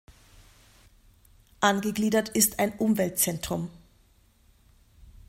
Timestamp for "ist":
2.29-2.57